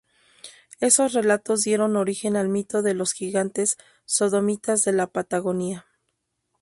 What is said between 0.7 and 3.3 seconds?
Esos relatos dieron origen al mito de los